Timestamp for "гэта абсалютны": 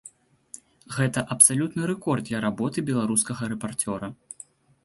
0.95-1.83